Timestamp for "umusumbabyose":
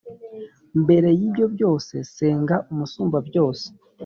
2.71-3.67